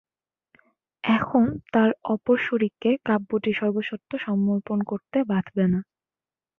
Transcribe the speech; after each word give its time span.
এখন 1.03 1.43
তার 1.73 1.89
অপর 2.05 2.37
শরিককে 2.47 2.91
কাব্যটির 3.05 3.55
সর্বস্বত্ব 3.55 4.11
সমর্পণ 4.17 4.79
করতে 4.83 5.17
বাধবে 5.29 5.65
না। 5.67 5.79